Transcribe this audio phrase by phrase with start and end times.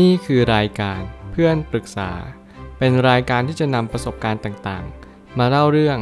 [0.00, 1.00] นี่คือรายการ
[1.32, 2.10] เพื่อนปรึกษา
[2.78, 5.98] เป็นรายการที่จะนำประสบการณ์ต่างๆ มาเล่าเรื่อง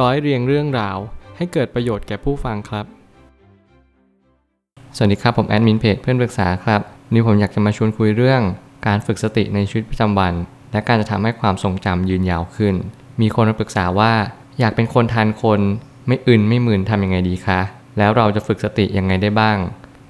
[0.00, 0.98] ร้อยเรียงเรื่องราว
[1.36, 2.86] ให้เกิดประโยชน์แก่ผู้ฟังครับ
[4.96, 8.42] สวัสดีครับผมแอดมินเพจเพื่อนปรึกษาครับวันนี้ผมอยากจะมาชวนคุยเรื่อง
[8.86, 10.34] การฝึกสติในชีวิตประจำวัน
[10.72, 12.74] และการจะทำให้ความทรงจำยืนยาวขึ้น
[13.20, 14.12] มีคนมาปรึกษาว่า
[14.58, 15.60] อยากเป็นคนทานคน
[16.06, 17.60] ไม่อื่นไม่หมื่นทำยังไงดีคะ
[17.98, 19.58] แล้วเราจะฝึกสติยังไงได้บ้าง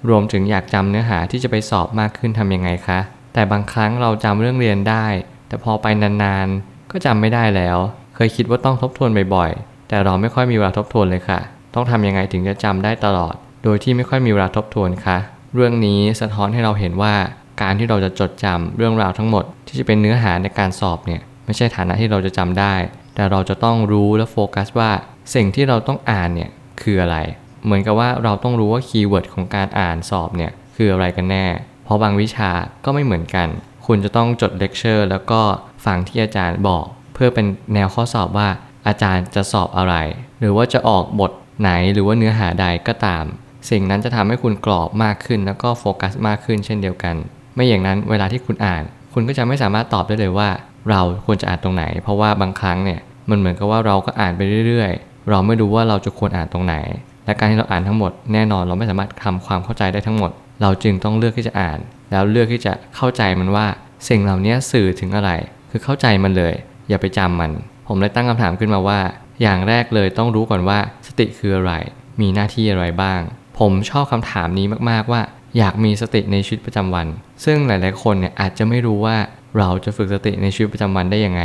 [0.09, 2.99] รวมถึงอยากจำเนื้อหาที่จะไปสอบมากขึ้นทำยังไงคะ
[3.37, 5.07] แต่บางครั้งเราจำเรื่องเรียนได้
[5.49, 7.79] แต่พอไปนานๆ ก็จำไม่ได้แล้ว
[8.15, 11.41] เคยคิดว่าต้องทบทวนบ่อยๆ แต่เราไม่ค่อยมีเวลาทบทวนเลยค่ะ
[11.75, 15.17] ต้องทำยังไงถึงจะจำได้ตลอด โดยที่ไม่ค่อยมีเวลาทบทวนคะ
[15.55, 17.15] เรื่องนี้สะท้อนให้เราเห็นว่า
[17.63, 22.75] การที่เราจะจดจำเรื่องราวทั้งหมด ที่จะเป็นเนื้อหาในการสอบเนี่ยไม่ใช่ฐานะที่เราจะจำได้
[23.15, 24.91] แต่เราจะต้องรู้และโฟกัสว่า
[25.35, 26.51] สิ่งที่เราต้องอ่านเนี่ย
[26.83, 27.17] คืออะไร
[27.65, 31.47] เหมือนกับว่าเราต้องรู้ว่า keyword ของการอ่านสอบเนี่ยคืออะไรกันแน่
[31.87, 32.51] เพราะบางวิชา
[32.85, 33.49] ก็ไม่เหมือนกัน
[33.87, 35.41] คุณจะต้องจดเลคเชอร์แล้วก็
[35.85, 36.85] ฟังที่อาจารย์บอก
[37.15, 38.49] เพื่อเป็นแนวข้อสอบว่า
[38.87, 39.95] อาจารย์จะสอบอะไร
[40.41, 43.25] หรือว่าจะออกบทไหนหรือว่าเนื้อหาใดก็ตาม
[43.71, 47.15] สิ่งนั้นจะทำให้คุณกรอบมากขึ้น แล้วก็โฟกัสมากขึ้นเช่นเดียวกัน
[47.55, 50.49] ไม่อย่างนั้นเวลาที่คุณอ่าน คุณก็จะไม่สามารถตอบได้เลยว่า
[50.91, 53.01] เราควรจะอ่านตรงไหน เพราะว่าบางครั้งเนี่ย
[53.31, 56.77] มันเหมือนกับว่าเราก็อ่านไปเรื่อยๆ เราไม่รู้ว่าเราจะควรอ่านตรงไหน
[57.25, 61.79] และการที่เราอ่านทั้งหมดแน่นอนเราไม่สามารถทำความเข้าใจได้ทั้งหมด เราจึงต้องเลือกที่จะอ่าน
[62.11, 63.67] แล้วเลือกที่จะเข้าใจมันว่า
[64.09, 65.31] สิ่งเหล่านี้สื่อถึงอะไร
[65.71, 66.55] คือเข้าใจมันเลย
[66.89, 67.51] อย่าไปจำมัน
[67.89, 69.01] ผมเลยตั้งคำถามขึ้นมาว่า
[69.43, 71.73] อย่างแรกเลยต้องรู้ก่อนว่าสติคืออะไร
[72.21, 73.21] มีหน้าที่อะไรบ้าง
[73.59, 75.23] ผมชอบคำถามนี้มากๆว่า
[75.59, 77.07] อยากมีสติในชีวิตประจำวัน
[77.45, 79.17] ซึ่งหลายๆคนเนี่ยอาจจะไม่รู้ว่า
[79.59, 81.43] เราจะฝึกสติในชีวิตประจำวันได้ยังไง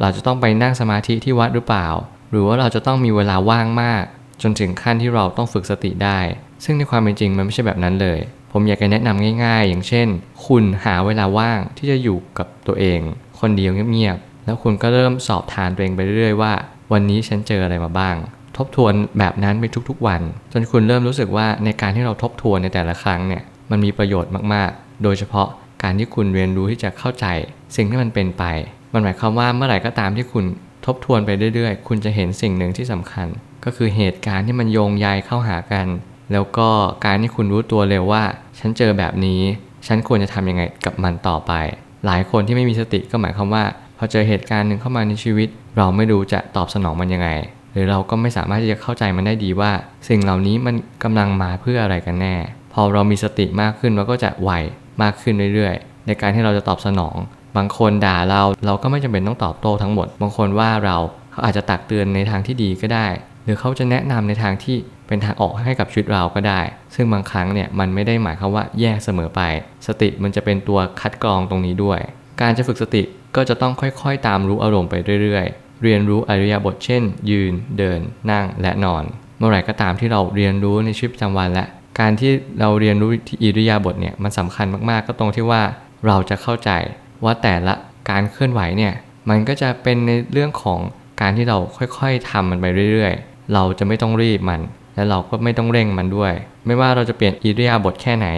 [0.00, 1.86] เราจะต้องไปนั่งสมาธิที่วัดหรือเปล่า
[2.30, 4.04] หรือว่าเราจะต้องมีเวลาว่างมาก
[4.42, 6.18] จนถึงขั้นที่เราต้องฝึกสติได้
[6.64, 8.20] ซึ่งในความเป็นจริงมันไม่ใช่แบบนั้นเลย
[8.56, 10.08] ผมอยากจะแนะนำง่าย ๆ อย่างเช่น
[10.46, 13.00] คุณหาเวลาว่างที่จะอยู่กับตัวเอง
[13.40, 16.52] คนเดียวเงียบๆ แล้วคุณก็เริ่มสอบทานตัวเองไปเรื่อยๆว่า
[16.92, 18.16] วันนี้ฉันเจออะไรมาบ้าง
[18.56, 25.48] ทบทวนแบบนั้นไปทุกๆวัน จนคุณเริ่มรู้สึกว่าในการที่เราทบทวนในแต่ละครั้งเนี่ยมันมีประโยชน์มากๆ โดยเฉพาะ
[25.82, 27.26] การที่คุณเรียนรู้ที่จะเข้าใจ
[27.76, 28.44] สิ่งที่มันเป็นไป
[28.92, 30.44] มันหมายความว่าเมื่อไหร่ก็ตามที่คุณ
[30.86, 33.26] ทบทวนไปเรื่อยๆ คุณจะเห็นสิ่งหนึ่งที่สำคัญ
[33.64, 35.86] ก็คือเหตุการณ์ที่มันโยงใยเข้าหากัน
[36.32, 36.68] แล้วก็
[37.04, 38.22] การที่คุณรู้ตัวเร็วว่า
[38.58, 39.40] ฉันเจอแบบนี้
[39.86, 41.52] ฉันควรจะทำยังไงกับมันต่อไป
[42.06, 43.64] หลายคนที่ไม่มีสติก็หมายความว่า
[43.98, 47.28] พอเจอเหตุการณ์หนึ่งเข้ามาในชีวิต เราไม่รู้จะตอบสนองมันยังไง
[47.72, 49.72] หรือเราก็ไม่สามารถที่จะเข้าใจมันได้ดีว่า
[50.08, 52.36] สิ่งเหล่านี้มันกำลังมาเพื่ออะไรกันแน่
[52.72, 54.50] พอเรามีสติมากขึ้นเราก็จะไว
[55.02, 57.16] มากขึ้นเรื่อยๆ ในการที่เราจะตอบสนอง
[57.56, 60.96] บางคนด่าเราเราก็ไม่จำเป็นต้องตอบโต้ทั้งหมด บางคนว่าเรา
[61.32, 63.06] เขาอาจจะตักเตือนในทางที่ดีก็ได้
[63.44, 66.60] หรือเขาจะแนะนำในทางที่เป็นทางออกให้กับชีวิตเราก็ได้
[66.94, 69.40] ซึ่งบางครั้งเนี่ยมันไม่ได้หมายความว่าแย่เสมอไป
[69.86, 72.00] สติมันจะเป็นตัวคัดกรองตรงนี้ด้วย
[72.40, 73.02] การจะฝึกสติ
[73.36, 78.00] ก็จะต้องค่อยๆ ตามรู้อารมณ์ไปเรื่อยๆ เรียนรู้อริยบทเช่น ยืน เดิน
[78.30, 79.04] นั่งและนอน
[79.38, 81.66] เมื่อไหร่ก็ตามที่เราเรียนรู้ในชีวิตประจำวันและ
[82.00, 85.62] การที่เราเรียนรู้ที่อิริยาบถเนี่ยมันสำคัญมากๆ ก็ตรงที่ว่า
[86.06, 86.70] เราจะเข้าใจ
[87.24, 87.74] ว่าแต่ละ
[88.10, 88.92] การเคลื่อนไหวเนี่ย
[89.28, 90.80] มันก็จะเป็นในเรื่องของ
[91.20, 91.58] การที่เรา
[91.98, 94.60] ค่อยๆทำมันไปเรื่อยๆ เราจะไม่ต้องรีบมัน
[94.94, 96.32] และเราก็ไม่ต้องเร่งมันด้วย
[96.66, 98.28] ไม่ว่าเราจะเปลี่ยนอิริยาบถแค่ไหน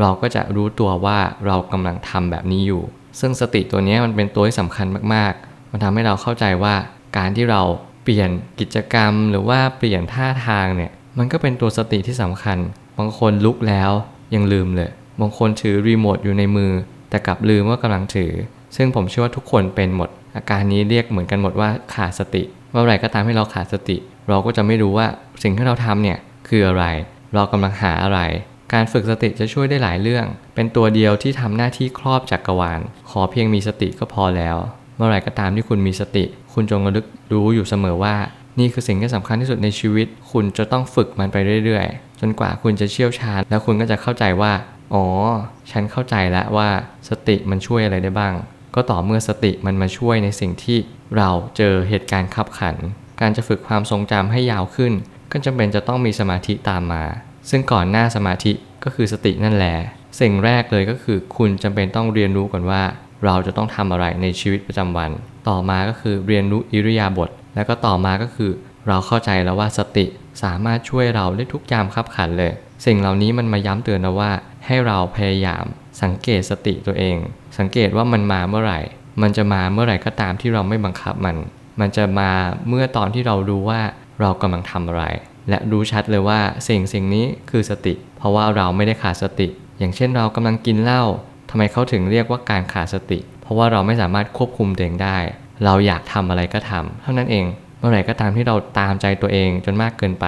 [0.00, 2.82] เราก็จะรู้ตัวว่าเรากำลังทำแบบนี้อยู่
[3.20, 6.74] ซึ่งสติตัวนี้มันเป็นตัวที่สำคัญมากๆ มันทำให้เราเข้าใจว่า
[7.16, 7.62] การที่เรา
[8.04, 8.30] เปลี่ยน
[8.60, 12.58] กิจกรรม หรือว่าเปลี่ยนท่าทางเนี่ยมันก็เป็นตัวสติที่สำคัญ
[12.98, 13.90] บางคนลุกแล้ว
[14.34, 14.90] ยังลืมเลย
[15.20, 16.72] บางคนถือรีโมทอยู่ในมือ
[17.10, 18.32] แต่กลับลืมว่ากำลังถือ
[18.76, 23.96] ซึ่งผมเชื่อว่าทุกคนเป็นหมด อาการนี้เรียกเหมือนกันหมดว่าขาดสติ เมื่อไหร่ก็ตามที่เราขาดสติ
[24.28, 25.06] เราก็จะไม่รู้ว่า
[25.42, 26.18] สิ่งที่เราทำเนี่ย
[26.48, 26.84] คืออะไร
[27.34, 28.20] เรากำลังหาอะไร
[28.72, 32.80] การฝึกสติจะช่วยได้หลายเรื่อง เป็นตัวเดียวที่ทำหน้าที่ครอบจักกรวาล
[33.10, 34.56] ขอเพียงมีสติก็พอแล้ว
[34.96, 38.16] เมื่อไหร่ก็ตามที่คุณมีสติ คุณจงระลึกรู้อยู่เสมอว่า
[38.58, 44.52] นี่คือสิ่งที่สำคัญที่สุดในชีวิต คุณจะต้องฝึกมันไปเรื่อยๆ จนกว่าคุณจะเชี่ยวชาญ แล้วคุณก็จะเข้าใจว่า
[44.94, 45.04] อ๋อ
[45.70, 46.68] ฉันเข้าใจแล้วว่า
[47.08, 48.34] สติมันช่วยอะไรได้บ้าง
[48.74, 50.78] ก็ต่อเมื่อสติมันมาช่วยในสิ่งที่
[51.16, 52.76] เราเจอเหตุการณ์ขับขัน
[53.20, 54.92] การจะฝึกความทรงจำให้ยาวขึ้น
[55.32, 57.04] ก็จำเป็นจะต้องมีสมาธิตามมา
[57.50, 58.52] ซึ่งก่อนหน้าสมาธิ
[58.84, 59.76] ก็คือสตินั่นแหละ
[60.20, 62.82] สิ่งแรกเลยก็คือคุณจำเป็นต้องเรียนรู้ก่อนว่า
[63.24, 65.10] เราจะต้องทำอะไรในชีวิตประจำวัน
[65.48, 68.50] ต่อมาก็คือเรียนรู้อิริยาบถ แล้วก็ต่อมาก็คือ
[68.88, 70.06] เราเข้าใจแล้วว่าสติ
[70.42, 72.52] สามารถช่วยเราได้ทุกยามขับขันเลย
[72.86, 74.30] สิ่งเหล่านี้มันมาย้ำเตือนเราว่า
[74.66, 75.64] ให้เราพยายาม
[76.02, 77.16] สังเกตสติตัวเอง
[77.58, 78.80] สังเกตว่ามันมาเมื่อไหร่
[79.22, 81.36] มันจะมาเมื่อไหร่ก็ตามที่เราไม่บังคับมัน
[81.80, 82.30] มันจะมา
[82.68, 83.80] เมื่อตอนที่เรารู้ว่า
[84.20, 85.04] เรากำลังทำอะไร
[85.48, 89.48] และรู้ชัดเลยว่าสิ่งสิ่งนี้คือสติ เพราะว่าเราไม่ได้ขาดสติ
[89.78, 91.02] อย่างเช่นเรากำลังกินเหล้า
[91.50, 95.18] ทำไมเขาถึงเรียกว่าการขาดสติ เพราะว่าเราไม่สามารถควบคุมตัวเองได้
[95.64, 97.46] เราอยากทำอะไรก็ทำเท่านั้นเอง
[97.78, 100.26] เมื่อไหร่ก็ตามที่เราตามใจตัวเองจนมากเกินไป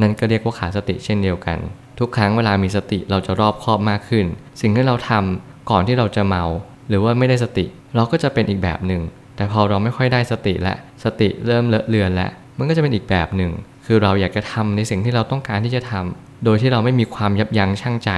[0.00, 1.58] นั่นก็เรียกว่าขาดสติเช่นเดียวกัน
[1.98, 4.26] ทุกครั้งเวลามีสติเราจะรอบคอบมากขึ้น
[4.60, 6.44] สิ่งที่เราทำก่อนที่เราจะเมา
[6.88, 7.64] หรือว่าไม่ได้สติ
[7.96, 9.02] เราก็จะเป็นอีกแบบหนึ่ง
[9.40, 13.52] แต่พอเราไม่ค่อยได้สติและสติเริ่มเลอะเลือนแล้วมันก็จะเป็นอีกแบบหนึ่ง
[13.86, 18.10] คือเราอยากจะทำในสิ่งที่เราต้องการที่จะทำโดยที่เราไม่มีความยับยั้งชั่งใจ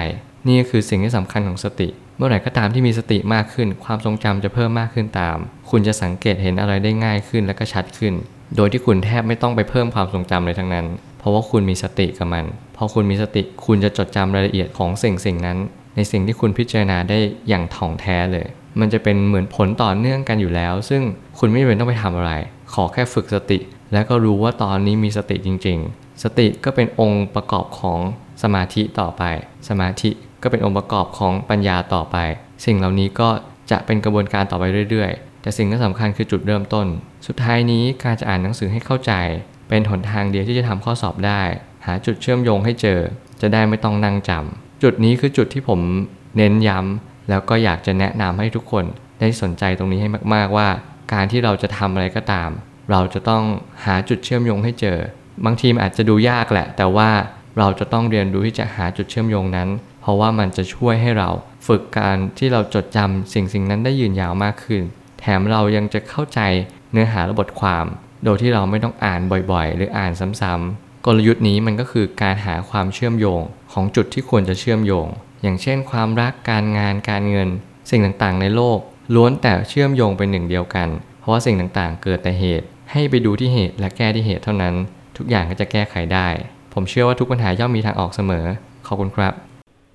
[0.48, 5.36] นี่คือสิ่งที่สำคัญของสติ เมื่อไหร่ก็ตามที่มีสติมากขึ้น ความทรงจำจะเพิ่มมากขึ้นตาม
[5.70, 8.14] คุณจะสังเกตเห็นอะไรได้ง่ายขึ้นและก็ชัดขึ้น
[8.56, 10.86] โดยที่คุณแทบไม่ต้องไปเพิ่มความทรงจำเลยทั้งนั้น
[11.18, 12.44] เพราะว่าคุณมีสติกับมัน
[12.76, 15.58] พอคุณมีสติคุณจะจดจำรายละเอียดของสิ่งสิ่งนั้น
[15.96, 17.18] ในสิ่งที่คุณพิจารณาได้
[17.48, 18.46] อย่างถ่องแท้เลย
[18.80, 21.02] มันจะเป็นเหมือนผลต่อเนื่องกันอยู่แล้ว ซึ่ง
[21.38, 22.32] คุณไม่จำเป็นต้องไปทำอะไร
[22.72, 23.58] ขอแค่ฝึกสติ
[23.92, 27.98] แล้วก็รู้ว่าตอนนี้มีสติจริง ๆ สติก็เป็นองค์ประกอบของ
[28.42, 29.22] สมาธิต่อไป
[29.68, 30.10] สมาธิ
[30.42, 32.16] ก็เป็นองค์ประกอบของปัญญาต่อไป
[32.64, 33.28] สิ่งเหล่านี้ก็
[33.70, 36.86] จะเป็นกระบวนการต่อไปเรื่อยๆ แต่สิ่งที่สำคัญคือจุดเริ่มต้น
[37.26, 39.12] สุดท้ายนี้การจะอ่านหนังสือให้เข้าใจ
[39.68, 41.42] เป็นหนทางเดียวที่จะทำข้อสอบได้
[41.86, 43.00] หาจุดเชื่อมโยงให้เจอ
[43.40, 45.80] จะได้ไม่ต้องนั่งจำจุดนี้คือจุดที่ผม
[46.36, 48.84] เน้นย้ำ แล้วก็อยากจะแนะนำให้ทุกคน
[49.20, 50.68] ได้สนใจตรงนี้ให้มาก ๆว่า
[51.12, 52.50] การที่เราจะทำอะไรก็ตาม
[52.90, 53.44] เราจะต้อง
[53.84, 54.98] หาจุดเชื่อมโยงให้เจอ
[55.44, 57.10] บางทีมันอาจจะดูยากแหละ แต่ว่า
[57.58, 59.68] เราจะต้องเรียนรู้ที่จะหาจุดเชื่อมโยงนั้น
[60.00, 61.30] เพราะว่ามันจะช่วยให้เรา
[61.66, 64.82] ฝึกการที่เราจดจำสิ่งสิ่งนั้นได้ยืนยาวมากขึ้น
[65.20, 66.40] แถมเรายังจะเข้าใจ
[66.92, 67.86] เนื้อหาและบทความ
[68.24, 69.20] โดยที่เราไม่ต้องอ่าน
[69.52, 73.40] บ่อยๆ หรืออ่านซ้ำๆกลยุทธ์นี้มันก็คือการหาความเชื่อมโยง
[73.72, 75.06] ของจุดที่ควรจะเชื่อมโยง
[75.42, 77.48] อย่างเช่น ความรักการงานการเงิน
[77.90, 78.78] สิ่งต่างๆ ในโลก
[79.14, 80.88] ล้วนแต่เชื่อมโยงเป็นหนึ่งเดียวกัน
[81.20, 84.74] เพราะว่าสิ่งต่างๆ เกิดแต่เหตุ ให้ไปดูที่เหตุและแก้ที่เหตุเท่านั้น
[85.16, 86.28] ทุกอย่างก็จะแก้ไขได้
[86.72, 88.46] ผมเชื่อว่าทุกปัญหาย่อมมีทางออกเสมอ
[88.86, 89.32] ขอบคุณครับ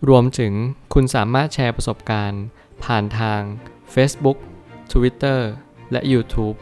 [0.09, 0.53] รวมถึง
[0.94, 2.44] คุณสามารถแชร์ประสบการณ์
[2.83, 3.41] ผ่านทาง
[3.94, 4.38] Facebook
[4.91, 5.39] Twitter
[5.91, 6.57] และ YouTube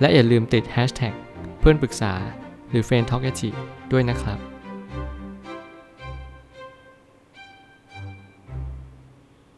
[0.00, 1.14] และอย่าลืมติด Hashtag
[1.60, 2.12] เพื่อนปรึกษา
[2.70, 3.30] หรือ f r ร e n d t a l k a
[3.92, 4.53] ด้วยนะครับ